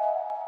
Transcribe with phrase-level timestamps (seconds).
[0.00, 0.39] you